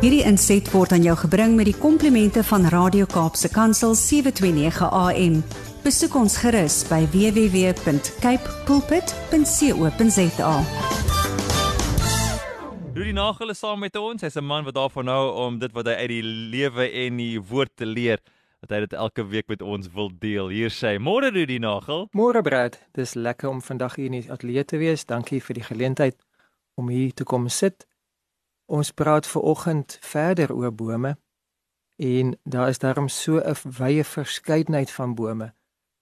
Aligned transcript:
Hierdie 0.00 0.22
inset 0.24 0.64
word 0.72 0.94
aan 0.96 1.02
jou 1.04 1.12
gebring 1.26 1.58
met 1.58 1.66
die 1.68 1.76
komplimente 1.76 2.40
van 2.48 2.62
Radio 2.72 3.04
Kaapse 3.04 3.50
Kansel 3.52 3.92
729 3.92 4.86
AM. 4.96 5.34
Besoek 5.84 6.14
ons 6.16 6.38
gerus 6.40 6.78
by 6.88 7.02
www.cape 7.12 8.54
pulpit.co.za. 8.64 10.54
Rudy 12.96 13.12
Nagel 13.12 13.52
is 13.52 13.60
saam 13.60 13.84
met 13.84 14.00
ons. 14.00 14.24
Hy's 14.24 14.40
'n 14.40 14.44
man 14.44 14.64
wat 14.64 14.74
daarvan 14.80 15.06
hou 15.06 15.36
om 15.44 15.58
dit 15.58 15.72
wat 15.72 15.86
hy 15.86 15.92
uit 15.92 16.08
die 16.08 16.24
lewe 16.24 16.88
en 17.04 17.16
die 17.16 17.36
woord 17.36 17.76
te 17.76 17.84
leer, 17.84 18.24
dat 18.60 18.70
hy 18.70 18.80
dit 18.80 18.92
elke 18.92 19.28
week 19.28 19.48
met 19.48 19.60
ons 19.60 19.92
wil 19.92 20.10
deel. 20.18 20.48
Hier 20.48 20.70
sê, 20.70 20.96
môre 20.98 21.28
Rudy 21.28 21.58
Nagel. 21.58 22.08
Môre 22.12 22.40
Brad, 22.42 22.80
dis 22.94 23.14
lekker 23.14 23.48
om 23.48 23.60
vandag 23.60 23.96
hier 23.96 24.06
in 24.06 24.12
die 24.22 24.32
ateljee 24.32 24.64
te 24.64 24.78
wees. 24.78 25.04
Dankie 25.04 25.42
vir 25.42 25.54
die 25.54 25.64
geleentheid 25.64 26.16
om 26.74 26.88
hier 26.88 27.12
te 27.12 27.24
kom 27.24 27.48
sit. 27.48 27.84
Ons 28.70 28.92
praat 28.94 29.26
ver 29.26 29.42
oggend 29.42 29.96
verder 30.00 30.52
oor 30.54 30.70
bome 30.74 31.16
en 32.00 32.36
daar 32.42 32.68
is 32.68 32.78
daarom 32.78 33.08
so 33.08 33.40
'n 33.40 33.56
wye 33.78 34.04
verskeidenheid 34.04 34.90
van 34.90 35.14
bome. 35.14 35.52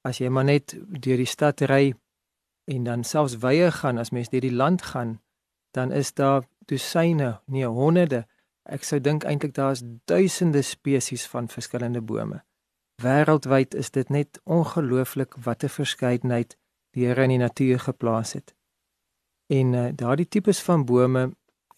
As 0.04 0.18
jy 0.18 0.28
maar 0.28 0.44
net 0.44 0.76
deur 0.88 1.16
die 1.16 1.32
stad 1.36 1.60
ry 1.60 1.94
en 2.64 2.84
dan 2.84 3.04
selfs 3.04 3.38
wye 3.38 3.70
gaan 3.70 3.98
as 3.98 4.10
mens 4.10 4.28
deur 4.28 4.40
die 4.40 4.52
land 4.52 4.82
gaan, 4.82 5.20
dan 5.70 5.92
is 5.92 6.14
daar 6.14 6.44
dosyne, 6.66 7.40
nee 7.46 7.66
honderde. 7.66 8.26
Ek 8.62 8.84
sou 8.84 9.00
dink 9.00 9.24
eintlik 9.24 9.54
daar's 9.54 9.82
duisende 10.04 10.62
spesies 10.62 11.26
van 11.26 11.48
verskillende 11.48 12.00
bome. 12.00 12.42
Wêreldwyd 13.02 13.74
is 13.74 13.90
dit 13.90 14.08
net 14.08 14.40
ongelooflik 14.44 15.34
wat 15.44 15.62
'n 15.64 15.68
verskeidenheid 15.68 16.56
die 16.90 17.06
Here 17.06 17.22
in 17.22 17.28
die 17.28 17.38
natuur 17.38 17.78
geplaas 17.78 18.32
het. 18.32 18.54
En 19.46 19.72
uh, 19.72 19.88
daardie 19.94 20.28
tipes 20.28 20.62
van 20.62 20.84
bome 20.84 21.36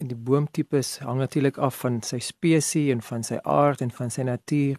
die 0.09 0.17
boomtipes 0.17 0.99
hang 0.99 1.19
natuurlik 1.19 1.59
af 1.59 1.81
van 1.81 2.03
sy 2.03 2.19
spesies 2.19 2.93
en 2.93 3.03
van 3.03 3.23
sy 3.23 3.39
aard 3.43 3.81
en 3.81 3.91
van 3.91 4.11
sy 4.11 4.23
natuur. 4.23 4.79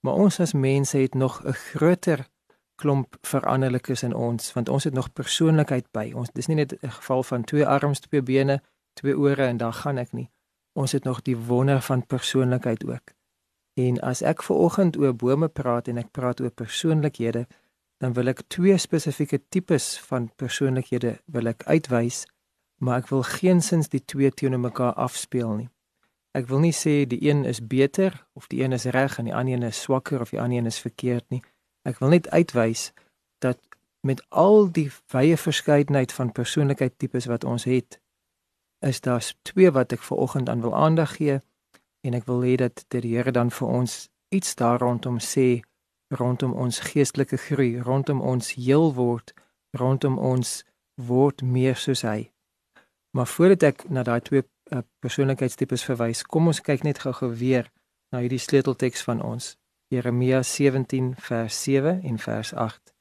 Maar 0.00 0.14
ons 0.14 0.40
as 0.40 0.52
mense 0.52 0.98
het 0.98 1.14
nog 1.14 1.42
'n 1.44 1.52
groter 1.52 2.26
klomp 2.74 3.16
veranderlikes 3.22 4.02
in 4.02 4.14
ons 4.14 4.52
want 4.52 4.68
ons 4.68 4.84
het 4.84 4.94
nog 4.94 5.12
persoonlikheid 5.12 5.86
by. 5.92 6.12
Ons 6.14 6.32
dis 6.32 6.46
nie 6.46 6.56
net 6.56 6.72
'n 6.82 6.90
geval 6.90 7.22
van 7.22 7.44
twee 7.44 7.66
arms, 7.66 8.00
twee 8.00 8.22
bene, 8.22 8.60
twee 8.92 9.18
ore 9.18 9.46
en 9.46 9.56
dan 9.56 9.72
gaan 9.72 9.98
ek 9.98 10.12
nie. 10.12 10.30
Ons 10.72 10.92
het 10.92 11.04
nog 11.04 11.22
die 11.22 11.36
wonder 11.36 11.80
van 11.80 12.06
persoonlikheid 12.06 12.84
ook. 12.84 13.12
En 13.74 14.00
as 14.00 14.22
ek 14.22 14.42
ver 14.42 14.56
oggend 14.56 14.96
oor 14.96 15.14
bome 15.14 15.48
praat 15.48 15.88
en 15.88 15.98
ek 15.98 16.10
praat 16.10 16.40
oor 16.40 16.50
persoonlikhede, 16.50 17.46
dan 17.98 18.12
wil 18.12 18.26
ek 18.26 18.42
twee 18.48 18.78
spesifieke 18.78 19.40
tipes 19.48 19.98
van 20.08 20.30
persoonlikhede 20.36 21.18
wil 21.26 21.46
ek 21.46 21.62
uitwys, 21.68 22.24
maar 22.80 23.02
ek 23.02 23.10
wil 23.12 23.22
geensins 23.26 23.90
die 23.92 24.02
twee 24.04 24.30
teenoor 24.32 24.60
mekaar 24.60 24.94
afspeel 24.96 25.52
nie. 25.56 25.68
Ek 26.32 26.46
wil 26.48 26.62
nie 26.62 26.74
sê 26.76 27.04
die 27.10 27.20
een 27.26 27.44
is 27.44 27.60
beter 27.60 28.14
of 28.38 28.46
die 28.48 28.62
een 28.62 28.72
is 28.72 28.86
reg 28.94 29.18
en 29.18 29.26
die 29.28 29.34
ander 29.34 29.58
een 29.58 29.66
is 29.68 29.80
swakker 29.82 30.20
of 30.20 30.30
die 30.30 30.40
ander 30.40 30.58
een 30.58 30.70
is 30.70 30.80
verkeerd 30.80 31.26
nie. 31.28 31.42
Ek 31.84 31.98
wil 31.98 32.14
net 32.14 32.28
uitwys 32.30 32.92
dat 33.42 33.58
met 34.06 34.22
al 34.28 34.70
die 34.72 34.88
wye 35.12 35.36
verskeidenheid 35.36 36.12
van 36.12 36.32
persoonlikheidtipes 36.32 37.26
wat 37.28 37.44
ons 37.44 37.66
het, 37.68 38.00
is 38.80 39.00
daar 39.04 39.24
twee 39.42 39.70
wat 39.70 39.92
ek 39.92 40.06
ver 40.06 40.16
oggend 40.16 40.48
aan 40.48 40.62
wil 40.64 40.76
aandag 40.76 41.16
gee 41.18 41.40
en 42.00 42.16
ek 42.16 42.24
wil 42.30 42.40
hê 42.46 42.56
dat 42.56 42.84
die 42.88 43.12
Here 43.12 43.32
dan 43.32 43.50
vir 43.52 43.68
ons 43.68 44.08
iets 44.32 44.54
daar 44.56 44.80
rondom 44.80 45.18
sê 45.20 45.60
rondom 46.10 46.54
ons 46.54 46.80
geestelike 46.80 47.36
groei, 47.36 47.78
rondom 47.78 48.20
ons 48.20 48.54
heel 48.54 48.94
word, 48.94 49.34
rondom 49.76 50.18
ons 50.18 50.64
word 50.96 51.42
meer 51.42 51.76
soos 51.76 52.02
hy. 52.02 52.30
Maar 53.10 53.26
voordat 53.26 53.62
ek 53.62 53.84
na 53.90 54.04
daai 54.06 54.20
twee 54.22 54.42
uh, 54.42 54.82
persoonlikheidstipes 55.02 55.84
verwys, 55.88 56.22
kom 56.22 56.50
ons 56.52 56.62
kyk 56.62 56.84
net 56.86 57.02
gou-gou 57.02 57.32
weer 57.34 57.70
na 58.12 58.22
hierdie 58.22 58.42
sleutelteks 58.42 59.02
van 59.06 59.22
ons. 59.22 59.56
Jeremia 59.90 60.42
17 60.46 61.16
vers 61.18 61.62
7 61.64 61.96
en 62.06 62.18
vers 62.22 62.52
8. 62.54 62.94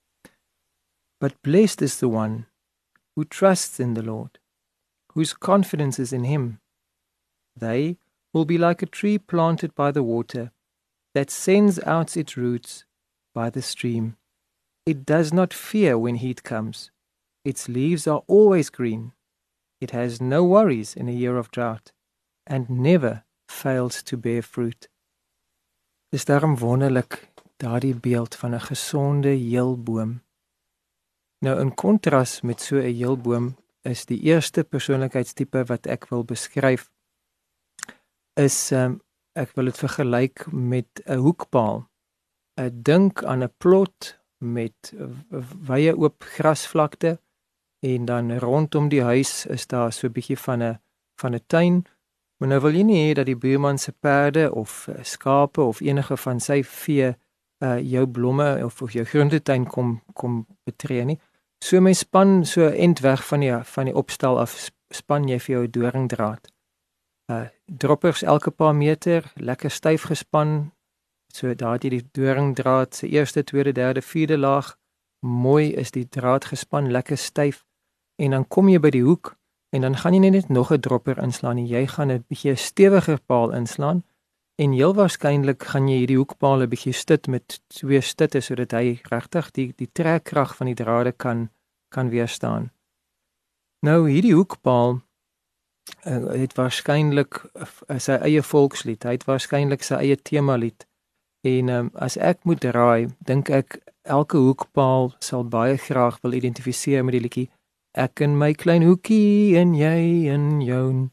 But 1.19 1.41
blessed 1.41 1.81
is 1.81 1.99
the 1.99 2.09
one 2.09 2.47
who 3.15 3.25
trusts 3.25 3.79
in 3.79 3.93
the 3.93 4.01
Lord, 4.01 4.39
whose 5.13 5.33
confidence 5.33 5.99
is 5.99 6.11
in 6.11 6.23
him. 6.23 6.59
They 7.55 7.97
will 8.33 8.45
be 8.45 8.57
like 8.57 8.81
a 8.81 8.89
tree 8.89 9.19
planted 9.19 9.75
by 9.75 9.91
the 9.91 10.03
water 10.03 10.51
that 11.13 11.29
sends 11.29 11.79
out 11.83 12.17
its 12.17 12.37
roots 12.37 12.85
by 13.35 13.49
the 13.49 13.61
stream. 13.61 14.15
It 14.85 15.05
does 15.05 15.31
not 15.33 15.53
fear 15.53 15.97
when 15.97 16.15
heat 16.15 16.43
comes. 16.43 16.89
Its 17.45 17.69
leaves 17.69 18.07
are 18.07 18.23
always 18.27 18.69
green. 18.69 19.11
It 19.79 19.91
has 19.91 20.19
no 20.19 20.43
worries 20.43 20.95
in 20.95 21.07
a 21.07 21.11
year 21.11 21.37
of 21.37 21.51
drought 21.51 21.91
and 22.45 22.69
never 22.69 23.23
fails 23.47 24.03
to 24.03 24.17
bear 24.17 24.41
fruit. 24.41 24.89
Dis 26.11 26.25
daarom 26.25 26.57
wonderlik 26.57 27.29
daardie 27.57 27.95
beeld 27.95 28.35
van 28.35 28.53
'n 28.55 28.59
gesonde 28.59 29.29
heelboom. 29.29 30.21
Nou 31.39 31.59
in 31.59 31.73
kontras 31.73 32.41
met 32.41 32.61
so 32.61 32.75
'n 32.75 32.93
heelboom 32.93 33.55
is 33.81 34.05
die 34.05 34.21
eerste 34.21 34.63
persoonlikheidstipe 34.63 35.63
wat 35.65 35.87
ek 35.87 36.09
wil 36.09 36.23
beskryf 36.23 36.89
is 38.33 38.71
um, 38.71 38.99
ek 39.35 39.53
wil 39.55 39.65
dit 39.65 39.77
vergelyk 39.77 40.51
met 40.51 41.01
'n 41.05 41.19
hoekpaal. 41.23 41.87
Ek 42.55 42.83
dink 42.83 43.23
aan 43.23 43.43
'n 43.43 43.53
plot 43.57 44.19
met 44.37 44.93
wye 45.67 45.95
oop 45.95 46.23
grasvlakte 46.23 47.19
en 47.79 48.05
dan 48.05 48.37
rondom 48.37 48.89
die 48.89 49.03
huis 49.03 49.45
is 49.45 49.67
daar 49.67 49.93
so 49.93 50.07
'n 50.07 50.11
bietjie 50.11 50.37
van 50.37 50.63
'n 50.63 50.79
van 51.15 51.33
'n 51.33 51.43
tuin. 51.47 51.85
Maar 52.37 52.49
nou 52.49 52.61
wil 52.61 52.71
jy 52.71 52.83
nie 52.83 53.09
hê 53.09 53.13
dat 53.13 53.25
die 53.25 53.37
buurman 53.37 53.77
se 53.77 53.91
perde 53.91 54.53
of 54.53 54.87
uh, 54.87 54.95
skape 55.03 55.61
of 55.61 55.79
enige 55.79 56.17
van 56.17 56.39
sy 56.39 56.63
vee 56.63 57.15
uh 57.59 57.79
jou 57.79 58.07
blomme 58.07 58.65
of 58.65 58.81
of 58.81 58.91
jou 58.91 59.05
groentetuin 59.05 59.67
kom 59.67 60.01
kom 60.13 60.45
betree 60.63 61.03
nie. 61.05 61.19
So 61.63 61.81
my 61.81 61.93
span 61.93 62.45
so 62.45 62.67
end 62.67 62.99
weg 62.99 63.25
van 63.27 63.39
die 63.39 63.63
van 63.63 63.85
die 63.85 63.95
opstal 63.95 64.39
af 64.39 64.69
span 64.89 65.27
jy 65.27 65.39
vir 65.39 65.55
jou 65.55 65.69
doringdraad. 65.69 66.47
Uh 67.31 67.47
droppers 67.65 68.23
elke 68.23 68.51
paar 68.51 68.75
meter, 68.75 69.31
lekker 69.35 69.71
styf 69.71 70.03
gespan. 70.03 70.71
So 71.33 71.53
daar 71.53 71.73
het 71.73 71.83
jy 71.83 71.89
die 71.89 72.07
doringdraad 72.11 72.95
se 72.95 73.07
eerste, 73.07 73.43
tweede, 73.43 73.71
derde, 73.71 74.01
vierde 74.01 74.37
laag. 74.37 74.77
Mooi 75.19 75.73
is 75.75 75.91
die 75.91 76.07
draad 76.09 76.45
gespan, 76.45 76.91
lekker 76.91 77.17
styf 77.17 77.65
en 78.19 78.35
dan 78.35 78.47
kom 78.47 78.69
jy 78.69 78.79
by 78.83 78.91
die 78.91 79.05
hoek 79.05 79.35
en 79.75 79.85
dan 79.85 79.95
gaan 80.01 80.13
jy 80.13 80.29
net 80.29 80.49
nog 80.49 80.71
'n 80.71 80.79
dropper 80.79 81.17
inslaan 81.23 81.57
en 81.57 81.67
jy 81.67 81.87
gaan 81.87 82.11
'n 82.11 82.25
bietjie 82.27 82.55
stewiger 82.55 83.19
paal 83.25 83.51
inslaan 83.51 84.03
en 84.55 84.71
heel 84.71 84.93
waarskynlik 84.93 85.63
gaan 85.63 85.87
jy 85.87 85.97
hierdie 86.01 86.17
hoekpaal 86.17 86.61
'n 86.61 86.69
bietjie 86.69 86.93
stit 86.93 87.27
met 87.27 87.61
twee 87.67 88.01
stitte 88.01 88.41
sodat 88.41 88.71
hy 88.71 88.99
regtig 89.11 89.51
die 89.51 89.73
die 89.77 89.89
trekkrag 89.91 90.55
van 90.55 90.67
die 90.67 90.75
drade 90.75 91.11
kan 91.11 91.49
kan 91.89 92.09
weerstaan. 92.09 92.71
Nou 93.81 94.09
hierdie 94.09 94.33
hoekpaal 94.33 94.99
uh, 96.05 96.33
het 96.41 96.53
waarskynlik 96.53 97.43
uh, 97.55 97.97
sy 97.97 98.11
eie 98.11 98.43
volkslied, 98.43 99.03
hy 99.03 99.11
het 99.11 99.25
waarskynlik 99.25 99.83
sy 99.83 99.95
eie 99.95 100.17
tema 100.21 100.55
lied. 100.55 100.85
En 101.41 101.69
um, 101.69 101.91
as 101.95 102.17
ek 102.17 102.43
moet 102.43 102.63
raai, 102.63 103.07
dink 103.19 103.49
ek 103.49 103.79
elke 104.03 104.37
hoekpaal 104.37 105.13
sal 105.19 105.43
baie 105.43 105.77
graag 105.77 106.19
wil 106.21 106.33
identifiseer 106.33 107.03
met 107.03 107.13
die 107.13 107.21
liedjie 107.21 107.49
Ek 107.97 108.21
in 108.21 108.37
my 108.37 108.53
klein 108.53 108.83
hoekie 108.85 109.57
en 109.57 109.73
jy 109.73 110.29
in 110.29 110.61
jou. 110.61 111.09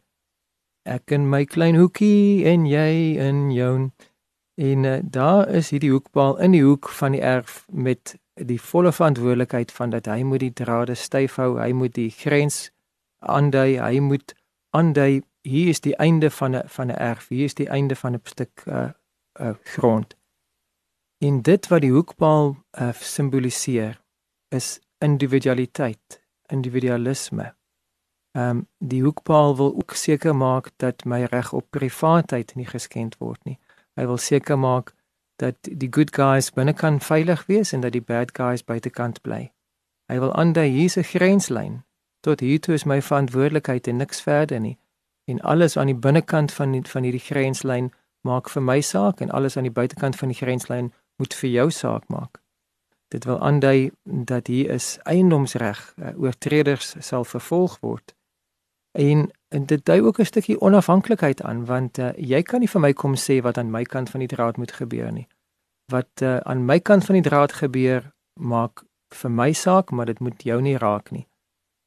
Ek 0.84 1.10
in 1.10 1.24
my 1.30 1.44
klein 1.48 1.76
hoekie 1.76 2.44
en 2.44 2.66
jy 2.68 3.16
in 3.16 3.50
jou. 3.50 3.90
En 4.56 4.84
uh, 4.84 4.98
daar 5.02 5.48
is 5.48 5.70
hierdie 5.72 5.90
hoekpaal 5.90 6.36
in 6.44 6.52
die 6.52 6.62
hoek 6.64 6.88
van 6.88 7.16
die 7.16 7.22
erf 7.24 7.64
met 7.72 8.16
die 8.36 8.60
volle 8.60 8.92
verantwoordelikheid 8.92 9.72
van 9.72 9.90
dat 9.90 10.06
hy 10.06 10.22
moet 10.22 10.44
die 10.44 10.52
drade 10.52 10.94
styf 10.94 11.36
hou, 11.40 11.56
hy 11.56 11.72
moet 11.72 11.94
die 11.96 12.10
grens 12.12 12.70
aandui, 13.24 13.78
hy 13.80 14.00
moet 14.04 14.36
aandui 14.76 15.22
hier 15.46 15.72
is 15.72 15.80
die 15.80 15.96
einde 15.96 16.30
van 16.30 16.56
'n 16.56 16.68
van 16.68 16.92
'n 16.92 17.00
erf, 17.00 17.28
hier 17.28 17.44
is 17.44 17.54
die 17.54 17.68
einde 17.68 17.96
van 17.96 18.14
'n 18.14 18.20
stuk 18.24 18.64
uh, 18.66 18.90
uh 19.40 19.54
grond. 19.64 20.16
En 21.24 21.42
dit 21.42 21.68
wat 21.68 21.80
die 21.80 21.92
hoekpaal 21.92 22.56
uh, 22.80 22.92
simboliseer 22.92 24.00
is 24.48 24.80
individualiteit 24.98 26.25
individualisme. 26.48 27.54
Ehm 28.36 28.48
um, 28.48 28.68
die 28.78 29.02
hoekpaal 29.02 29.56
wil 29.56 29.74
ook 29.74 29.92
seker 29.94 30.36
maak 30.36 30.70
dat 30.76 31.04
my 31.04 31.24
reg 31.24 31.52
op 31.52 31.66
privaatheid 31.70 32.54
nie 32.54 32.66
geskend 32.66 33.16
word 33.18 33.44
nie. 33.44 33.58
Hy 33.94 34.06
wil 34.06 34.18
seker 34.18 34.58
maak 34.58 34.92
dat 35.36 35.56
die 35.62 35.88
good 35.90 36.14
guys 36.14 36.50
binnekant 36.52 37.04
veilig 37.04 37.46
wees 37.46 37.72
en 37.72 37.80
dat 37.80 37.92
die 37.92 38.04
bad 38.04 38.32
guys 38.36 38.64
buitekant 38.64 39.20
bly. 39.22 39.52
Hy 40.12 40.18
wil 40.18 40.34
aandui 40.34 40.68
hier's 40.68 40.96
'n 40.96 41.02
grenslyn. 41.02 41.82
Tot 42.20 42.40
hier 42.40 42.60
toe 42.60 42.74
is 42.74 42.84
my 42.84 43.02
verantwoordelikheid 43.02 43.86
en 43.86 43.96
niks 43.96 44.20
verder 44.20 44.60
nie. 44.60 44.78
En 45.24 45.40
alles 45.40 45.76
aan 45.76 45.86
die 45.86 45.94
binnekant 46.06 46.52
van 46.52 46.72
die, 46.72 46.82
van 46.82 47.02
hierdie 47.02 47.26
grenslyn 47.26 47.92
maak 48.20 48.48
vir 48.48 48.62
my 48.62 48.80
saak 48.80 49.20
en 49.20 49.30
alles 49.30 49.56
aan 49.56 49.62
die 49.62 49.78
buitekant 49.80 50.16
van 50.16 50.28
die 50.28 50.36
grenslyn 50.36 50.92
moet 51.16 51.34
vir 51.34 51.50
jou 51.50 51.70
saak 51.70 52.08
maak. 52.08 52.42
Dit 53.08 53.24
wil 53.24 53.40
aandui 53.40 53.90
dat 54.02 54.46
hier 54.46 54.70
is 54.70 54.98
eiendomsreg, 55.02 55.94
uh, 55.96 56.12
oortreders 56.18 56.94
sal 56.98 57.24
vervolg 57.24 57.78
word. 57.80 58.14
En 58.92 59.30
en 59.48 59.66
dit 59.66 59.84
dui 59.84 60.00
ook 60.02 60.18
'n 60.18 60.24
stukkie 60.24 60.60
onafhanklikheid 60.60 61.42
aan 61.42 61.64
want 61.64 61.98
uh, 61.98 62.12
jy 62.16 62.42
kan 62.42 62.60
nie 62.60 62.68
vir 62.68 62.80
my 62.80 62.92
kom 62.92 63.14
sê 63.14 63.40
wat 63.42 63.58
aan 63.58 63.70
my 63.70 63.82
kant 63.82 64.10
van 64.10 64.20
die 64.20 64.28
draad 64.28 64.56
moet 64.56 64.72
gebeur 64.72 65.12
nie. 65.12 65.28
Wat 65.92 66.22
uh, 66.22 66.36
aan 66.36 66.64
my 66.64 66.80
kant 66.80 67.04
van 67.04 67.14
die 67.14 67.22
draad 67.22 67.52
gebeur 67.52 68.12
maak 68.40 68.82
vir 69.14 69.30
my 69.30 69.52
saak, 69.52 69.90
maar 69.90 70.06
dit 70.06 70.18
moet 70.20 70.42
jou 70.42 70.60
nie 70.62 70.76
raak 70.76 71.10
nie. 71.10 71.26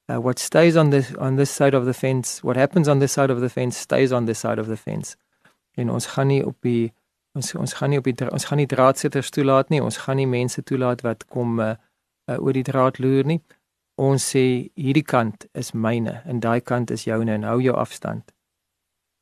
Uh, 0.09 0.17
what 0.17 0.39
stays 0.39 0.75
on 0.75 0.89
this 0.89 1.15
on 1.17 1.35
this 1.35 1.55
side 1.55 1.77
of 1.77 1.85
the 1.85 1.93
fence, 1.93 2.41
what 2.41 2.55
happens 2.55 2.87
on 2.87 2.99
this 2.99 3.13
side 3.13 3.33
of 3.33 3.39
the 3.39 3.49
fence 3.49 3.79
stays 3.79 4.11
on 4.11 4.25
this 4.25 4.39
side 4.39 4.61
of 4.61 4.67
the 4.67 4.77
fence. 4.77 5.17
En 5.71 5.89
ons 5.89 6.05
gaan 6.05 6.27
nie 6.27 6.45
op 6.45 6.57
die 6.61 6.93
ons 7.37 7.55
ons 7.55 7.73
gaan 7.73 7.89
nie 7.89 7.99
op 7.99 8.03
die 8.03 8.31
ons 8.31 8.45
gaan 8.45 8.57
nie 8.57 8.67
draadsitters 8.67 9.29
toelaat 9.29 9.69
nie. 9.69 9.81
Ons 9.81 9.97
gaan 9.97 10.17
nie 10.17 10.27
mense 10.27 10.63
toelaat 10.63 11.01
wat 11.01 11.25
kom 11.27 11.59
uh, 11.59 11.75
uh, 12.29 12.37
oor 12.37 12.53
die 12.53 12.63
draad 12.63 12.99
loer 12.99 13.25
nie 13.25 13.41
ons 13.99 14.31
sê 14.33 14.43
hierdie 14.79 15.03
kant 15.03 15.45
is 15.59 15.73
myne 15.73 16.19
en 16.29 16.39
daai 16.43 16.61
kant 16.63 16.91
is 16.95 17.05
joune 17.07 17.33
en 17.35 17.47
hou 17.47 17.59
jou 17.63 17.75
afstand. 17.75 18.31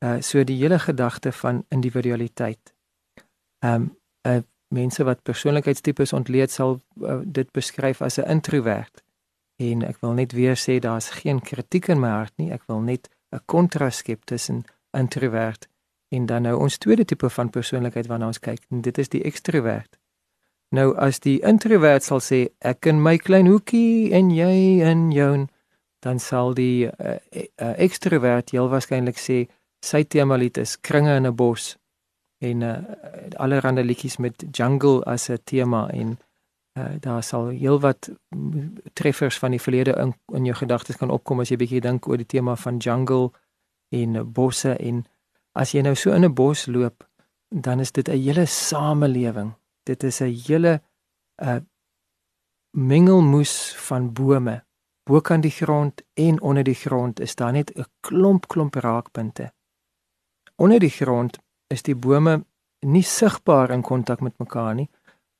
Uh 0.04 0.20
so 0.22 0.44
die 0.46 0.58
hele 0.60 0.78
gedagte 0.78 1.32
van 1.32 1.64
individualiteit. 1.74 2.74
Um 3.64 3.90
uh 4.28 4.40
mense 4.68 5.04
wat 5.04 5.22
persoonlikheidstipes 5.24 6.12
ontleed 6.12 6.52
sal 6.52 6.74
uh, 7.00 7.20
dit 7.24 7.52
beskryf 7.56 8.02
as 8.02 8.18
'n 8.18 8.28
introwert. 8.36 9.02
En 9.56 9.82
ek 9.82 9.96
wil 10.00 10.12
net 10.12 10.32
weer 10.32 10.56
sê 10.56 10.78
daar's 10.78 11.08
geen 11.10 11.40
kritiek 11.40 11.88
in 11.88 12.00
my 12.00 12.08
hart 12.08 12.32
nie. 12.36 12.52
Ek 12.52 12.62
wil 12.66 12.80
net 12.80 13.08
'n 13.32 13.40
kontras 13.46 13.96
skep 13.96 14.24
tussen 14.24 14.64
introwert 14.92 15.64
en 15.64 15.77
dan 16.26 16.42
nou 16.42 16.56
ons 16.56 16.78
tweede 16.78 17.04
tipe 17.04 17.30
van 17.30 17.50
persoonlikheid 17.50 18.06
waarna 18.06 18.26
ons 18.26 18.40
kyk. 18.40 18.62
En 18.70 18.80
dit 18.80 18.98
is 18.98 19.08
die 19.08 19.22
ekstrovert. 19.22 19.98
Nou 20.70 20.92
as 21.00 21.20
die 21.24 21.38
introwert 21.40 22.04
sal 22.04 22.20
sê 22.20 22.48
ek 22.60 22.86
in 22.90 23.00
my 23.02 23.16
klein 23.16 23.48
hoekie 23.48 24.12
en 24.12 24.28
jy 24.30 24.84
in 24.84 25.08
jou 25.12 25.46
dan 26.04 26.20
sal 26.20 26.52
die 26.54 26.86
uh, 26.86 27.16
uh, 27.16 27.74
ekstrovert 27.80 28.52
heel 28.52 28.68
waarskynlik 28.68 29.18
sê 29.18 29.46
sy 29.84 30.04
tema 30.04 30.36
lied 30.36 30.58
is 30.60 30.76
kringe 30.76 31.16
in 31.16 31.26
'n 31.26 31.34
bos 31.34 31.76
en 32.44 32.62
uh, 32.62 32.76
allerlei 33.36 33.82
liedjies 33.82 34.18
met 34.18 34.44
jungle 34.52 35.02
as 35.04 35.28
'n 35.30 35.38
tema 35.44 35.88
en 35.90 36.18
uh, 36.78 36.94
daar 37.00 37.22
sal 37.22 37.48
heelwat 37.48 38.10
treffers 38.92 39.38
van 39.38 39.50
die 39.50 39.60
verlede 39.60 39.96
in, 39.96 40.14
in 40.32 40.44
jou 40.44 40.56
gedagtes 40.56 40.96
kan 40.96 41.10
opkom 41.10 41.40
as 41.40 41.48
jy 41.48 41.56
bietjie 41.56 41.80
dink 41.80 42.08
oor 42.08 42.16
die 42.16 42.26
tema 42.26 42.56
van 42.56 42.76
jungle 42.76 43.30
en 43.88 44.14
uh, 44.14 44.22
bosse 44.22 44.76
en 44.76 45.04
as 45.58 45.74
jy 45.74 45.82
nou 45.82 45.94
so 45.94 46.12
in 46.12 46.24
'n 46.24 46.34
bos 46.34 46.66
loop 46.66 47.04
dan 47.48 47.80
is 47.80 47.92
dit 47.92 48.08
'n 48.08 48.22
hele 48.26 48.46
samelewing 48.46 49.52
dit 49.84 50.02
is 50.02 50.20
'n 50.20 50.34
hele 50.46 50.80
'n 51.42 51.48
uh, 51.48 51.60
mengelmoes 52.70 53.74
van 53.76 54.12
bome. 54.12 54.64
Bokant 55.02 55.42
die 55.42 55.50
grond 55.50 56.02
en 56.14 56.40
onder 56.40 56.64
die 56.64 56.74
grond 56.74 57.20
is 57.20 57.34
daar 57.34 57.52
net 57.52 57.72
'n 57.74 57.84
klomp 58.00 58.46
klomp 58.46 58.74
raakpunte. 58.74 59.52
Onder 60.56 60.78
die 60.78 60.90
grond 60.90 61.38
is 61.66 61.82
die 61.82 61.96
bome 61.96 62.44
nie 62.80 63.02
sigbaar 63.02 63.70
in 63.70 63.82
kontak 63.82 64.20
met 64.20 64.38
mekaar 64.38 64.74
nie, 64.74 64.90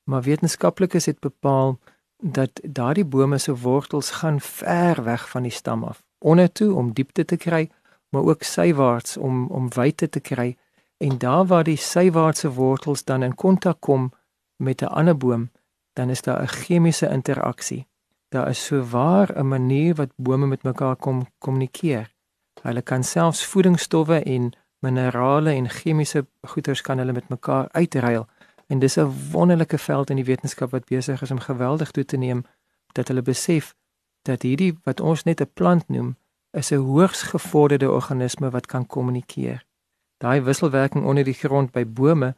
maar 0.05 0.23
wetenskaplikes 0.23 1.07
het 1.07 1.21
bepaal 1.21 1.79
dat 2.17 2.61
daardie 2.63 3.05
bome 3.05 3.39
se 3.39 3.57
wortels 3.57 4.11
gaan 4.11 4.41
ver 4.41 5.05
weg 5.05 5.29
van 5.29 5.43
die 5.43 5.51
stam 5.51 5.85
af, 5.85 6.05
onder 6.19 6.53
toe 6.53 6.75
om 6.75 6.93
diepte 6.93 7.25
te 7.25 7.37
kry, 7.37 7.71
maar 8.09 8.23
ook 8.23 8.43
sywaarts 8.43 9.17
om 9.17 9.47
om 9.47 9.69
wyte 9.69 10.09
te 10.09 10.21
kry. 10.21 10.57
En 10.97 11.19
daar 11.19 11.47
waar 11.47 11.65
die 11.65 11.77
sywaartse 11.77 12.53
wortels 12.53 13.05
dan 13.05 13.23
in 13.23 13.35
kontak 13.35 13.81
kom 13.81 14.13
met 14.57 14.83
'n 14.83 14.85
ander 14.85 15.17
boom, 15.17 15.51
dan 15.93 16.11
is 16.11 16.23
daar 16.23 16.43
'n 16.43 16.49
chemiese 16.49 17.09
interaksie. 17.09 17.87
Daar 18.29 18.49
is 18.49 18.65
so 18.65 18.83
waar 18.83 19.39
'n 19.39 19.49
manier 19.49 19.95
wat 19.95 20.11
bome 20.17 20.47
met 20.47 20.63
mekaar 20.63 20.97
kom 20.97 21.27
kommunikeer. 21.39 22.15
Hulle 22.63 22.83
kan 22.83 23.05
selfs 23.05 23.45
voedingsstowwe 23.45 24.23
en 24.23 24.53
minerale 24.79 25.51
en 25.51 25.69
chemiese 25.69 26.27
goeders 26.41 26.81
kan 26.81 26.99
hulle 26.99 27.13
met 27.13 27.29
mekaar 27.29 27.69
uitruil. 27.71 28.27
En 28.67 28.79
dis 28.79 28.97
'n 28.97 29.31
wonderlike 29.31 29.79
veld 29.79 30.11
in 30.11 30.17
die 30.17 30.25
wetenskap 30.25 30.71
wat 30.71 30.85
besig 30.85 31.23
is 31.23 31.31
om 31.31 31.39
geweldig 31.39 31.91
toe 31.91 32.05
te 32.05 32.17
neem 32.17 32.45
dat 32.93 33.09
hulle 33.09 33.23
besef 33.23 33.75
dat 34.23 34.43
hierdie 34.43 34.79
wat 34.83 35.01
ons 35.01 35.23
net 35.23 35.41
'n 35.41 35.51
plant 35.55 35.89
noem, 35.89 36.17
is 36.59 36.71
'n 36.71 36.77
hoogs 36.77 37.23
gevorderde 37.23 37.91
organisme 37.91 38.51
wat 38.51 38.67
kan 38.67 38.87
kommunikeer. 38.87 39.65
Daai 40.17 40.41
wisselwerking 40.41 41.05
onder 41.05 41.25
die 41.25 41.35
grond 41.35 41.71
by 41.71 41.87
bome 41.87 42.37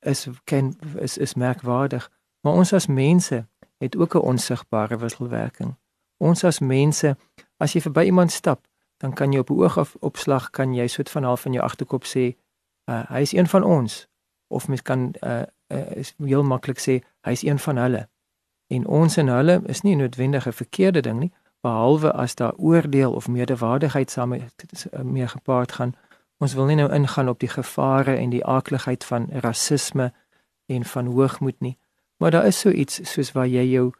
is 0.00 0.28
ken 0.44 0.76
is 0.98 1.18
is 1.18 1.34
merkwaardig, 1.34 2.10
maar 2.40 2.52
ons 2.52 2.72
as 2.72 2.86
mense 2.86 3.46
het 3.78 3.96
ook 3.96 4.14
'n 4.14 4.18
onsigbare 4.18 4.96
wisselwerking. 4.96 5.76
Ons 6.16 6.44
as 6.44 6.58
mense, 6.58 7.16
as 7.56 7.72
jy 7.72 7.80
verby 7.80 8.04
iemand 8.04 8.32
stap, 8.32 8.66
dan 8.96 9.12
kan 9.12 9.32
jy 9.32 9.38
op 9.38 9.50
'n 9.50 9.60
oog 9.62 9.78
af 9.78 9.96
opslag 10.00 10.50
kan 10.50 10.74
jy 10.74 10.86
soet 10.86 11.10
van 11.10 11.22
half 11.22 11.44
in 11.44 11.52
jou 11.52 11.64
agterkop 11.64 12.04
sê, 12.04 12.36
uh, 12.90 13.02
hy 13.08 13.20
is 13.20 13.32
een 13.32 13.48
van 13.48 13.62
ons 13.64 14.08
of 14.46 14.68
mens 14.68 14.82
kan 14.82 15.14
uh, 15.20 15.42
uh, 15.72 15.90
is 15.90 16.14
heel 16.18 16.42
maklik 16.42 16.78
sê 16.78 17.00
hy 17.20 17.30
is 17.30 17.42
een 17.42 17.58
van 17.58 17.76
hulle. 17.76 18.08
En 18.66 18.86
ons 18.86 19.16
en 19.16 19.26
hulle 19.26 19.62
is 19.64 19.80
nie 19.80 19.96
noodwendig 19.96 20.46
'n 20.46 20.52
verkeerde 20.52 21.00
ding 21.00 21.18
nie, 21.18 21.32
behalwe 21.60 22.12
as 22.12 22.34
daar 22.34 22.54
oordeel 22.56 23.12
of 23.12 23.28
medewaardigheid 23.28 24.10
saam 24.10 24.34
mee 25.02 25.28
gepaard 25.28 25.72
gaan. 25.72 25.94
Ons 26.38 26.54
wil 26.54 26.64
nie 26.64 26.76
nou 26.76 26.92
ingaan 26.92 27.28
op 27.28 27.40
die 27.40 27.48
gevare 27.48 28.14
en 28.16 28.30
die 28.30 28.44
aakligheid 28.44 29.04
van 29.04 29.28
rasisme 29.30 30.12
en 30.66 30.84
van 30.84 31.06
hoogmoed 31.06 31.60
nie. 31.60 31.78
Maar 32.16 32.30
daar 32.30 32.46
is 32.46 32.60
so 32.60 32.70
iets 32.70 33.12
soos 33.12 33.32
waar 33.32 33.46
jy 33.46 33.64
jou 33.70 33.92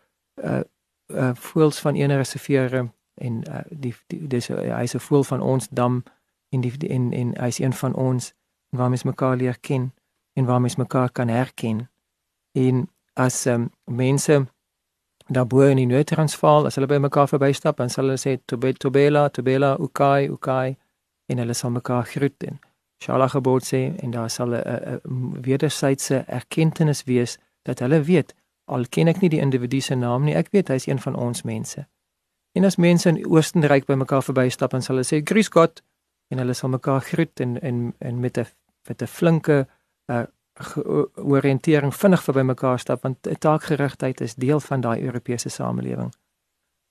uh 0.45 0.61
uh 1.07 1.31
voels 1.35 1.81
van 1.81 1.95
enige 1.95 2.17
reservere 2.17 2.91
en 3.15 3.43
uh 3.49 3.61
die, 3.69 3.95
die 4.07 4.27
dis 4.27 4.49
hy's 4.49 4.95
'n 4.95 5.01
voel 5.01 5.25
van 5.25 5.41
ons 5.41 5.69
dam 5.69 6.05
en 6.49 6.61
die 6.61 6.89
en 6.89 7.13
en 7.13 7.39
hy's 7.41 7.59
een 7.59 7.73
van 7.73 7.95
ons 7.95 8.33
waar 8.69 8.89
mens 8.89 9.03
mekaar 9.03 9.37
leer 9.37 9.59
ken 9.61 9.95
en 10.33 10.45
waar 10.45 10.61
mens 10.61 10.77
mekaar 10.77 11.11
kan 11.13 11.29
herken. 11.29 11.91
En 12.53 12.89
as 13.13 13.47
um, 13.47 13.71
mense 13.85 14.47
daar 15.35 15.47
bo 15.47 15.61
in 15.61 15.77
die 15.77 15.87
Noord-Transvaal 15.87 16.67
as 16.67 16.75
hulle 16.79 16.89
by 16.91 16.99
mekaar 16.99 17.29
verbystap 17.31 17.77
dan 17.77 17.91
sal 17.93 18.09
hulle 18.09 18.19
sê 18.19 18.37
tobela 18.47 19.29
tobela 19.31 19.77
ukai 19.79 20.29
ukai 20.29 20.77
en 21.31 21.39
hulle 21.39 21.55
sal 21.55 21.71
mekaar 21.71 22.05
groet 22.05 22.49
en 22.49 22.59
Shala 23.01 23.31
gebod 23.33 23.65
sê 23.65 23.95
en 24.03 24.11
daar 24.11 24.31
sal 24.31 24.55
'n 24.55 25.01
wederwysige 25.47 26.25
erkenning 26.27 27.05
wees 27.07 27.39
dat 27.63 27.79
hulle 27.79 28.03
weet 28.03 28.35
al 28.65 28.85
ken 28.89 29.09
ek 29.09 29.21
nie 29.21 29.29
die 29.29 29.41
individu 29.41 29.81
se 29.81 29.95
naam 29.95 30.25
nie, 30.25 30.35
ek 30.35 30.51
weet 30.55 30.69
hy 30.69 30.75
is 30.75 30.87
een 30.87 31.01
van 31.03 31.17
ons 31.17 31.43
mense. 31.43 31.87
En 32.55 32.65
as 32.65 32.77
mense 32.77 33.09
in 33.09 33.27
Oostenryk 33.27 33.87
by 33.87 33.95
mekaar 33.95 34.23
verbystap 34.23 34.75
en 34.75 34.83
sal 34.83 34.97
hulle 34.97 35.07
sê 35.07 35.23
grüß 35.23 35.51
Gott 35.55 35.83
en 36.31 36.39
hulle 36.39 36.55
sal 36.55 36.71
mekaar 36.71 37.01
groet 37.01 37.41
en 37.41 37.59
en 37.61 37.95
en 37.99 38.21
met 38.21 38.39
'n 38.39 38.47
met 38.89 39.03
'n 39.03 39.07
flinke 39.07 39.67
uh, 40.11 40.25
oriëntering 41.15 41.95
vinnig 41.95 42.23
verby 42.23 42.43
mekaar 42.43 42.79
stap 42.79 43.03
want 43.03 43.29
taakgerigtheid 43.39 44.21
is 44.21 44.35
deel 44.35 44.61
van 44.61 44.81
daai 44.81 45.03
Europese 45.03 45.49
samelewing. 45.49 46.13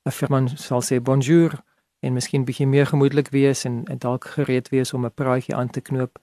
'n 0.06 0.12
Firman 0.12 0.48
sal 0.48 0.82
sê 0.82 1.01
bonjour 1.01 1.54
en 2.00 2.13
miskien 2.13 2.46
bietjie 2.46 2.68
meer 2.68 2.86
gemoedelik 2.86 3.30
wees 3.30 3.66
en, 3.66 3.84
en 3.86 3.98
dalk 3.98 4.25
gereed 4.25 4.70
wees 4.70 4.94
om 4.94 5.06
'n 5.06 5.13
praatjie 5.13 5.56
aan 5.56 5.70
te 5.70 5.82
knoop. 5.82 6.20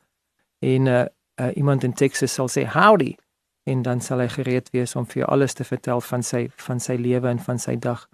En 0.59 0.87
uh, 0.87 1.05
uh 1.41 1.51
iemand 1.55 1.85
in 1.85 1.93
Texas 1.93 2.35
sal 2.35 2.49
sê 2.49 2.65
howdy 2.67 3.17
en 3.63 3.83
dan 3.83 4.01
sal 4.01 4.19
hy 4.19 4.29
gereed 4.29 4.71
wees 4.71 4.97
om 4.97 5.07
vir 5.07 5.17
jou 5.23 5.29
alles 5.31 5.53
te 5.53 5.65
vertel 5.65 6.01
van 6.01 6.23
sy 6.23 6.49
van 6.57 6.81
sy 6.81 6.95
lewe 6.95 7.29
en 7.29 7.39
van 7.39 7.59
sy 7.59 7.77
dag. 7.77 8.09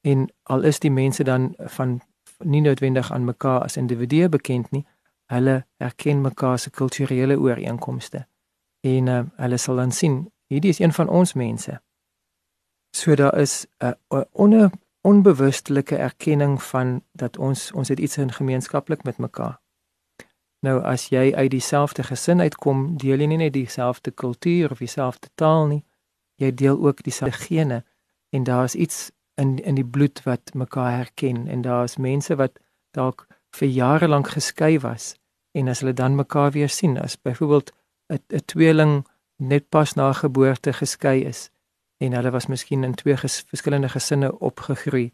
En 0.00 0.28
al 0.42 0.62
is 0.62 0.78
die 0.78 0.90
mense 0.90 1.24
dan 1.24 1.54
van 1.58 2.00
nie 2.38 2.60
noodwendig 2.60 3.12
aan 3.12 3.24
mekaar 3.24 3.60
as 3.60 3.76
individue 3.76 4.28
bekend 4.28 4.70
nie, 4.70 4.86
hulle 5.26 5.64
erken 5.76 6.20
mekaar 6.20 6.58
se 6.58 6.70
kulturele 6.70 7.38
ooreenkomste. 7.38 8.26
En 8.86 9.10
uh, 9.10 9.20
hulle 9.42 9.58
sal 9.58 9.82
dan 9.82 9.92
sien, 9.92 10.16
hierdie 10.52 10.70
is 10.70 10.78
een 10.78 10.92
van 10.94 11.08
ons 11.08 11.34
mense. 11.34 11.80
So 12.96 13.14
daar 13.14 13.38
is 13.38 13.66
'n 13.82 13.94
uh, 14.08 14.22
onder 14.32 14.70
onbewustelike 15.00 15.96
erkenning 15.96 16.62
van 16.62 17.02
dat 17.12 17.38
ons 17.38 17.72
ons 17.72 17.88
het 17.88 17.98
iets 17.98 18.16
in 18.16 18.32
gemeenskaplik 18.32 19.02
met 19.02 19.18
mekaar. 19.18 19.60
Nou 20.60 20.82
as 20.82 21.08
jy 21.08 21.34
uit 21.34 21.50
dieselfde 21.50 22.02
gesin 22.02 22.40
uitkom, 22.40 22.96
deel 22.96 23.20
jy 23.22 23.26
nie 23.26 23.36
net 23.36 23.52
dieselfde 23.52 24.10
kultuur 24.10 24.70
of 24.70 24.78
dieselfde 24.78 25.28
taal 25.34 25.66
nie, 25.66 25.84
jy 26.34 26.54
deel 26.54 26.78
ook 26.86 27.02
dieselfde 27.02 27.38
gene 27.38 27.84
en 28.30 28.44
daar's 28.44 28.74
iets 28.74 29.10
in 29.34 29.58
in 29.58 29.74
die 29.74 29.86
bloed 29.86 30.22
wat 30.22 30.54
mekaar 30.54 30.90
herken 30.96 31.46
en 31.48 31.62
daar's 31.62 31.96
mense 31.96 32.34
wat 32.36 32.58
dalk 32.90 33.26
vir 33.56 33.68
jare 33.68 34.08
lank 34.08 34.28
geskei 34.28 34.78
was 34.78 35.14
en 35.52 35.68
as 35.68 35.80
hulle 35.80 35.92
dan 35.92 36.14
mekaar 36.14 36.50
weer 36.50 36.68
sien, 36.68 36.98
as 36.98 37.20
byvoorbeeld 37.20 37.72
'n 38.08 38.22
'n 38.32 38.44
tweeling 38.44 39.06
net 39.36 39.68
pas 39.68 39.94
na 39.94 40.12
geboorte 40.12 40.72
geskei 40.72 41.24
is, 41.24 41.50
en 41.96 42.12
hulle 42.12 42.30
was 42.30 42.46
miskien 42.46 42.84
in 42.84 42.94
twee 42.94 43.16
ges 43.16 43.44
verskillende 43.48 43.88
gesinne 43.88 44.38
opgegroei, 44.38 45.12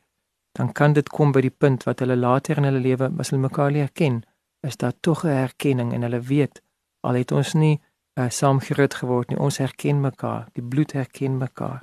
dan 0.53 0.73
kan 0.73 0.93
dit 0.93 1.09
kom 1.09 1.33
by 1.33 1.41
die 1.41 1.57
punt 1.63 1.85
wat 1.85 1.99
hulle 1.99 2.17
later 2.17 2.57
in 2.57 2.65
hulle 2.65 2.81
lewe 2.81 3.13
as 3.19 3.31
hulle 3.31 3.43
mekaar 3.43 3.71
leer 3.71 3.91
ken, 3.93 4.23
is 4.61 4.77
daar 4.77 4.95
tog 5.01 5.25
'n 5.25 5.29
herkenning 5.29 5.93
en 5.93 6.03
hulle 6.03 6.21
weet 6.21 6.63
al 7.01 7.15
het 7.15 7.33
ons 7.33 7.55
nie 7.55 7.81
uh, 8.19 8.29
saam 8.29 8.61
groot 8.61 8.95
geword 8.95 9.29
nie, 9.29 9.39
ons 9.39 9.59
herken 9.59 10.01
mekaar, 10.01 10.49
die 10.53 10.63
bloed 10.63 10.93
herken 10.93 11.39
mekaar. 11.39 11.83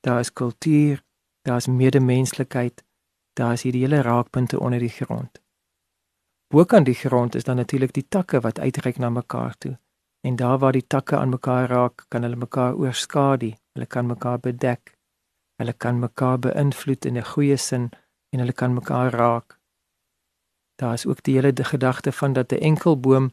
Daar 0.00 0.20
is 0.20 0.32
kultuur, 0.32 1.02
daar 1.42 1.56
is 1.56 1.66
medemenslikheid, 1.66 2.84
daar 3.32 3.52
is 3.52 3.62
hierdie 3.62 3.82
hele 3.82 4.02
raakpunte 4.02 4.60
onder 4.60 4.78
die 4.78 4.92
grond. 4.92 5.40
Bokant 6.48 6.86
die 6.86 6.94
grond 6.94 7.34
is 7.34 7.44
dan 7.44 7.56
natuurlik 7.56 7.92
die 7.92 8.06
takke 8.08 8.40
wat 8.40 8.60
uitreik 8.60 8.98
na 8.98 9.10
mekaar 9.10 9.56
toe. 9.58 9.78
En 10.24 10.36
daar 10.36 10.58
waar 10.58 10.72
die 10.72 10.86
takke 10.86 11.16
aan 11.16 11.28
mekaar 11.28 11.68
raak, 11.68 12.04
kan 12.08 12.22
hulle 12.22 12.36
mekaar 12.36 12.74
oorskadu, 12.74 13.50
hulle 13.72 13.86
kan 13.86 14.06
mekaar 14.06 14.38
bedek. 14.40 14.94
Hulle 15.60 15.72
kan 15.72 15.98
mekaar 15.98 16.38
beïnvloed 16.38 17.04
in 17.04 17.18
'n 17.18 17.30
goeie 17.32 17.56
sin 17.56 17.90
en 18.32 18.38
hulle 18.38 18.52
kan 18.52 18.74
mekaar 18.74 19.12
raak. 19.12 19.58
Daar 20.80 20.92
is 20.92 21.06
ook 21.06 21.22
die 21.22 21.34
hele 21.34 21.64
gedagte 21.64 22.12
van 22.12 22.32
dat 22.32 22.52
'n 22.52 22.64
enkel 22.70 23.00
boom 23.00 23.32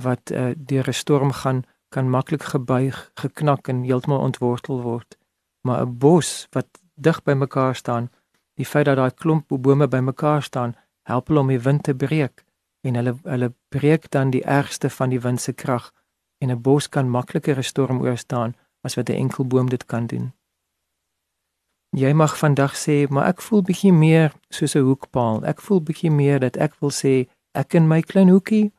wat 0.00 0.30
uh, 0.30 0.50
deur 0.56 0.88
'n 0.88 0.92
storm 0.92 1.32
gaan, 1.32 1.64
kan 1.88 2.10
maklik 2.10 2.42
gebuig, 2.42 3.10
geknak 3.14 3.68
en 3.68 3.82
heeltemal 3.82 4.18
ontwortel 4.18 4.82
word. 4.82 5.18
Maar 5.60 5.86
'n 5.86 5.98
bos 5.98 6.46
wat 6.50 6.68
dig 6.94 7.22
by 7.22 7.32
mekaar 7.32 7.74
staan, 7.74 8.10
die 8.54 8.66
feit 8.66 8.84
dat 8.84 8.96
daai 8.96 9.14
klomp 9.14 9.44
bome 9.48 9.88
by 9.88 9.98
mekaar 9.98 10.42
staan, 10.42 10.76
help 11.02 11.26
hulle 11.26 11.40
om 11.40 11.48
die 11.48 11.60
wind 11.60 11.82
te 11.82 11.94
breek 11.94 12.44
en 12.80 12.94
hulle 12.94 13.14
hulle 13.22 13.54
breek 13.68 14.10
dan 14.10 14.30
die 14.30 14.44
ergste 14.44 14.90
van 14.90 15.08
die 15.08 15.20
wind 15.20 15.40
se 15.40 15.52
krag 15.52 15.92
en 16.42 16.50
'n 16.50 16.62
bos 16.66 16.88
kan 16.88 17.10
makliker 17.16 17.56
'n 17.58 17.70
storm 17.72 17.98
oorstaan 18.02 18.54
as 18.86 18.94
wat 18.94 19.08
'n 19.08 19.20
enkel 19.24 19.44
boom 19.46 19.68
dit 19.68 19.84
kan 19.86 20.06
doen. 20.06 20.32
Jy 21.90 22.12
mag 22.12 22.38
vandag 22.38 22.74
sê, 22.76 23.08
maar 23.08 23.26
ek 23.26 23.40
voel 23.44 23.62
bietjie 23.62 23.92
meer 23.92 24.32
soos 24.48 24.74
'n 24.74 24.86
hoekpaal. 24.88 25.44
Ek 25.44 25.60
voel 25.60 25.80
bietjie 25.80 26.10
meer 26.10 26.38
dat 26.40 26.56
ek 26.56 26.72
wil 26.80 26.90
sê 26.90 27.28
ek 27.52 27.74
in 27.74 27.88
my 27.88 28.00
klein 28.00 28.28
hoekie 28.28 28.72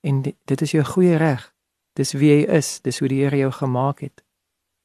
en 0.00 0.22
dit 0.22 0.60
is 0.60 0.70
jou 0.70 0.84
goeie 0.84 1.16
reg. 1.16 1.52
Dis 1.94 2.12
wie 2.12 2.30
jy 2.30 2.46
is, 2.58 2.80
dis 2.80 2.98
hoe 2.98 3.08
die 3.08 3.22
Here 3.24 3.36
jou 3.36 3.50
gemaak 3.50 4.00
het. 4.00 4.22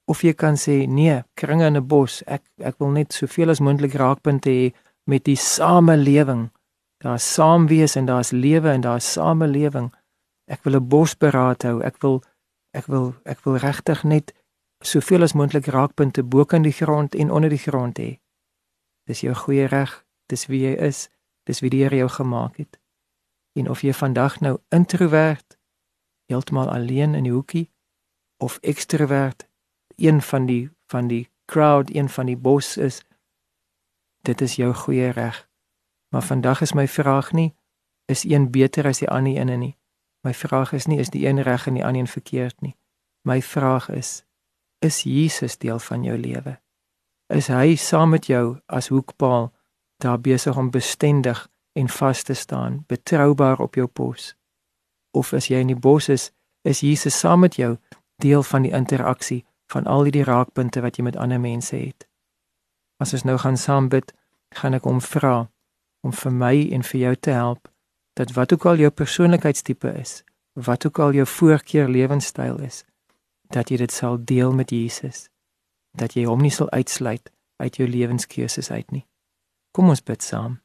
Of 0.08 0.22
jy 0.22 0.34
kan 0.34 0.58
sê, 0.58 0.88
nee, 0.88 1.24
kringe 1.34 1.66
in 1.66 1.78
'n 1.78 1.88
bos. 1.88 2.24
Ek 2.28 2.44
ek 2.58 2.76
wil 2.80 2.90
net 2.90 3.14
soveel 3.14 3.50
as 3.50 3.60
moontlik 3.60 3.94
raakpunte 3.94 4.50
hê 4.50 4.74
met 5.06 5.24
die 5.24 5.36
samelewing. 5.38 6.50
Daar's 6.98 7.34
saam 7.34 7.68
wees 7.68 7.96
en 7.96 8.06
daar's 8.06 8.32
lewe 8.32 8.70
en 8.70 8.82
daar's 8.82 9.12
samelewing. 9.12 9.94
Ek 10.46 10.64
wil 10.64 10.76
'n 10.76 10.88
bos 10.88 11.18
beraad 11.18 11.64
hou. 11.64 11.82
Ek 11.82 11.98
wil 12.02 12.24
ek 12.72 12.86
wil 12.86 13.16
ek 13.24 13.40
wil 13.44 13.58
regtig 13.58 14.04
net 14.04 14.34
soveel 14.80 15.22
as 15.22 15.34
moontlik 15.34 15.66
raakpunte 15.66 16.24
bo 16.24 16.46
kan 16.46 16.62
die 16.62 16.72
grond 16.82 17.16
en 17.16 17.32
onder 17.32 17.50
die 17.50 17.66
grond 17.68 18.00
hê. 18.00 18.20
Dis 19.06 19.22
jou 19.22 19.34
goeie 19.34 19.66
reg. 19.66 20.06
Dis 20.26 20.46
wie 20.46 20.62
jy 20.62 20.76
is. 20.88 21.10
Dis 21.44 21.60
wie 21.60 21.70
die 21.70 21.84
Here 21.84 21.96
jou 21.96 22.10
gemaak 22.10 22.58
het. 22.58 22.80
En 23.54 23.70
of 23.70 23.82
jy 23.82 23.94
vandag 23.94 24.40
nou 24.40 24.60
introwert, 24.70 25.58
heeltemal 26.26 26.70
alleen 26.70 27.16
in 27.16 27.24
die 27.24 27.32
hoekie 27.32 27.72
of 28.38 28.58
ekstrovert, 28.62 29.48
een 29.96 30.22
van 30.22 30.46
die 30.46 30.70
van 30.86 31.08
die 31.08 31.30
crowd, 31.46 31.96
een 31.96 32.10
van 32.10 32.26
die 32.26 32.38
bos 32.38 32.78
is, 32.78 33.02
dit 34.22 34.42
is 34.42 34.56
jou 34.56 34.74
goeie 34.74 35.10
reg. 35.10 35.50
Maar 36.10 36.22
vandag 36.22 36.62
is 36.62 36.74
my 36.74 36.88
vraag 36.88 37.32
nie 37.32 37.56
is 38.06 38.24
een 38.24 38.52
beter 38.52 38.86
as 38.86 39.00
die 39.02 39.10
ander 39.10 39.38
een 39.38 39.60
nie. 39.60 39.78
My 40.26 40.34
vraag 40.34 40.72
is 40.74 40.86
nie 40.86 41.00
is 41.00 41.10
die 41.14 41.28
een 41.28 41.42
reg 41.42 41.68
en 41.68 41.74
die 41.78 41.86
ander 41.86 42.02
een 42.02 42.08
verkeerd 42.08 42.62
nie. 42.62 42.76
My 43.22 43.42
vraag 43.42 43.90
is 43.90 44.24
is 44.80 45.04
Jesus 45.04 45.58
deel 45.58 45.80
van 45.80 46.04
jou 46.04 46.18
lewe? 46.18 46.60
Is 47.34 47.48
hy 47.48 47.76
saam 47.76 48.10
met 48.10 48.26
jou 48.26 48.58
as 48.66 48.88
hoekpaal 48.88 49.54
daar 49.98 50.20
besig 50.22 50.58
om 50.58 50.70
bestendig 50.70 51.48
en 51.74 51.90
vas 51.90 52.24
te 52.24 52.34
staan, 52.34 52.84
betroubaar 52.88 53.60
op 53.60 53.76
jou 53.76 53.88
pos? 53.88 54.36
Of 55.12 55.34
as 55.34 55.48
jy 55.48 55.62
in 55.62 55.74
die 55.74 55.80
bos 55.80 56.10
is, 56.10 56.32
is 56.62 56.80
Jesus 56.80 57.20
saam 57.20 57.40
met 57.40 57.56
jou 57.56 57.78
deel 58.22 58.44
van 58.44 58.62
die 58.62 58.74
interaksie 58.74 59.46
van 59.74 59.86
al 59.86 60.10
die 60.10 60.24
raakpunte 60.24 60.82
wat 60.82 60.98
jy 60.98 61.04
met 61.04 61.18
ander 61.18 61.40
mense 61.40 61.76
het? 61.76 62.08
As 62.98 63.14
ons 63.14 63.24
nou 63.24 63.38
gaan 63.38 63.58
saam 63.58 63.90
bid, 63.90 64.14
gaan 64.54 64.74
ek 64.74 64.90
hom 64.90 65.02
vra 65.02 65.50
om 66.02 66.14
vir 66.14 66.34
my 66.34 66.56
en 66.74 66.84
vir 66.84 67.02
jou 67.02 67.16
te 67.16 67.38
help 67.38 67.70
dat 68.16 68.32
wat 68.32 68.54
ook 68.54 68.66
al 68.66 68.76
jou 68.80 68.90
persoonlikheidstipe 68.90 69.92
is, 70.00 70.24
wat 70.54 70.86
ook 70.86 71.00
al 71.00 71.12
jou 71.14 71.28
voorkeur 71.28 71.90
lewenstyl 71.90 72.60
is, 72.64 72.84
dat 73.52 73.70
jy 73.70 73.78
dit 73.78 73.92
sal 73.92 74.16
deel 74.24 74.54
met 74.56 74.72
Jesus, 74.72 75.28
dat 75.92 76.16
jy 76.16 76.24
hom 76.24 76.40
nie 76.42 76.52
sal 76.52 76.72
uitsluit 76.72 77.32
uit 77.60 77.76
jou 77.76 77.88
lewenskeuses 77.90 78.72
uit 78.72 78.92
nie. 78.92 79.04
Kom 79.76 79.92
ons 79.92 80.04
bid 80.04 80.24
saam. 80.24 80.62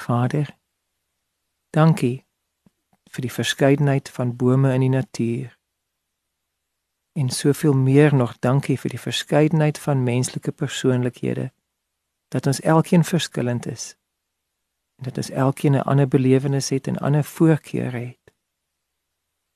Vader, 0.00 0.48
dankie 1.76 2.24
vir 3.12 3.28
die 3.28 3.32
verskeidenheid 3.32 4.08
van 4.12 4.32
bome 4.36 4.72
in 4.72 4.86
die 4.86 4.92
natuur. 4.92 5.52
En 7.16 7.28
soveel 7.28 7.76
meer 7.76 8.14
nog 8.14 8.38
dankie 8.40 8.78
vir 8.80 8.96
die 8.96 9.00
verskeidenheid 9.00 9.78
van 9.80 10.04
menslike 10.04 10.52
persoonlikhede 10.52 11.50
dat 12.32 12.46
ons 12.48 12.60
elkeen 12.60 13.04
verskillend 13.04 13.68
is 13.68 13.96
en 14.96 15.04
dat 15.04 15.16
ons 15.16 15.30
elkeen 15.30 15.74
'n 15.74 15.88
ander 15.90 16.08
belewenis 16.08 16.68
het 16.68 16.86
en 16.86 16.98
ander 16.98 17.24
voorkeure 17.24 17.98
het. 17.98 18.34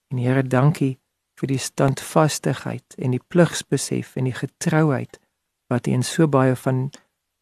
En 0.09 0.19
Here, 0.19 0.47
dankie 0.47 0.99
vir 1.35 1.49
die 1.49 1.59
standvastigheid 1.59 2.95
en 2.99 3.11
die 3.11 3.23
pligsbesef 3.29 4.17
en 4.17 4.25
die 4.25 4.35
getrouheid 4.35 5.21
wat 5.67 5.87
U 5.87 5.91
in 5.91 6.03
so 6.03 6.29
baie 6.29 6.57
van 6.57 6.91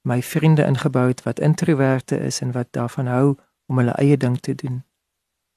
my 0.08 0.22
vriende 0.22 0.64
ingebou 0.64 1.08
het 1.08 1.22
wat 1.22 1.40
introverte 1.40 2.18
is 2.18 2.40
en 2.40 2.52
wat 2.52 2.72
daarvan 2.72 3.06
hou 3.06 3.36
om 3.66 3.78
hulle 3.78 3.96
eie 4.00 4.16
ding 4.16 4.40
te 4.40 4.54
doen 4.54 4.84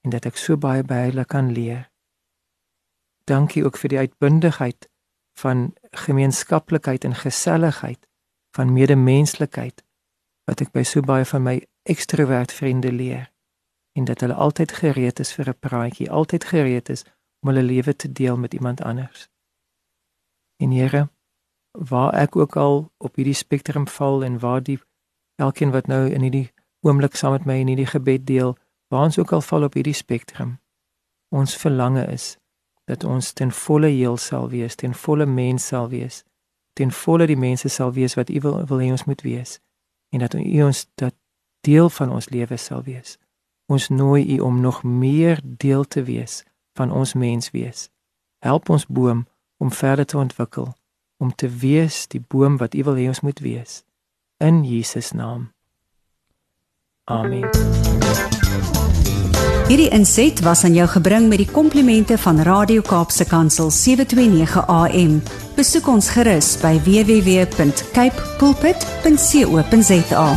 en 0.01 0.09
dat 0.09 0.25
ek 0.25 0.37
so 0.37 0.57
baie 0.57 0.83
by 0.83 1.03
hulle 1.09 1.25
kan 1.25 1.51
leer. 1.51 1.89
Dankie 3.29 3.65
ook 3.65 3.77
vir 3.77 3.89
die 3.89 3.97
uitbundigheid 3.97 4.89
van 5.39 5.73
gemeenskaplikheid 5.91 7.03
en 7.03 7.15
geselligheid 7.15 8.07
van 8.57 8.73
medemenslikheid 8.73 9.83
wat 10.49 10.61
ek 10.65 10.73
by 10.73 10.83
so 10.83 11.05
baie 11.05 11.25
van 11.25 11.45
my 11.45 11.55
ekstrovert 11.83 12.51
vriende 12.51 12.91
leer 12.91 13.31
en 13.91 14.03
dat 14.03 14.19
hulle 14.19 14.33
altyd 14.33 14.71
gereed 14.71 15.19
is 15.19 15.33
vir 15.33 15.49
'n 15.49 15.59
praatjie, 15.59 16.11
altyd 16.11 16.43
gereed 16.43 16.89
is 16.89 17.03
om 17.41 17.49
hulle 17.49 17.63
lewe 17.63 17.95
te 17.95 18.11
deel 18.11 18.37
met 18.37 18.53
iemand 18.53 18.81
anders. 18.81 19.29
En 20.57 20.71
Here, 20.71 21.09
waar 21.71 22.13
ek 22.13 22.35
ook 22.35 22.55
al 22.55 22.91
op 22.97 23.15
hierdie 23.15 23.33
spektrum 23.33 23.87
val 23.87 24.23
en 24.23 24.39
waar 24.39 24.63
die 24.63 24.79
elkeen 25.35 25.71
wat 25.71 25.87
nou 25.87 26.09
in 26.09 26.21
hierdie 26.21 26.51
oomblik 26.79 27.15
saam 27.15 27.31
met 27.31 27.45
my 27.45 27.59
in 27.59 27.67
hierdie 27.67 27.85
gebed 27.85 28.27
deel, 28.27 28.57
waar 28.87 29.03
ons 29.03 29.17
ook 29.17 29.31
al 29.31 29.41
val 29.41 29.63
op 29.63 29.73
hierdie 29.73 29.93
spektrum, 29.93 30.59
ons 31.29 31.57
verlange 31.57 32.05
is 32.07 32.37
dat 32.83 33.03
ons 33.03 33.33
ten 33.33 33.51
volle 33.51 33.87
heel 33.87 34.17
sal 34.17 34.49
wees, 34.49 34.75
ten 34.75 34.93
volle 34.93 35.25
mens 35.25 35.67
sal 35.67 35.89
wees 35.89 36.23
ten 36.73 36.91
volle 36.91 37.27
die 37.27 37.37
mense 37.37 37.69
sal 37.69 37.91
wees 37.93 38.15
wat 38.15 38.29
U 38.29 38.39
wil 38.45 38.61
wil 38.69 38.81
hê 38.83 38.91
ons 38.93 39.05
moet 39.09 39.21
wees 39.25 39.59
en 40.15 40.23
dat 40.23 40.35
U 40.39 40.63
ons 40.67 40.85
dat 40.99 41.15
deel 41.61 41.89
van 41.89 42.11
ons 42.11 42.29
lewe 42.29 42.57
sal 42.57 42.83
wees. 42.83 43.17
Ons 43.65 43.87
nooi 43.89 44.35
U 44.35 44.39
om 44.39 44.59
nog 44.59 44.83
meer 44.83 45.39
deel 45.43 45.83
te 45.83 46.03
wees 46.03 46.43
van 46.73 46.91
ons 46.91 47.13
mens 47.13 47.51
wees. 47.51 47.89
Help 48.39 48.69
ons 48.69 48.85
boom 48.85 49.27
om 49.57 49.71
verder 49.71 50.05
te 50.05 50.17
ontwikkel, 50.17 50.73
om 51.17 51.35
te 51.35 51.49
wees 51.49 52.07
die 52.07 52.23
boom 52.27 52.57
wat 52.57 52.73
U 52.73 52.83
wil 52.83 52.95
hê 52.99 53.07
ons 53.07 53.21
moet 53.21 53.39
wees. 53.39 53.83
In 54.37 54.63
Jesus 54.63 55.11
naam. 55.11 55.51
Amen. 57.03 57.49
Hierdie 59.71 59.91
inset 59.95 60.41
was 60.43 60.65
aan 60.67 60.73
jou 60.75 60.87
gebring 60.91 61.29
met 61.31 61.39
die 61.39 61.47
komplimente 61.47 62.17
van 62.19 62.41
Radio 62.43 62.83
Kaapse 62.83 63.23
Kansel 63.25 63.69
729 63.71 64.65
AM. 64.67 65.21
Besoek 65.55 65.87
ons 65.87 66.09
gerus 66.11 66.57
by 66.59 66.75
www.cape 66.83 68.27
pulpit.co.za. 68.41 70.27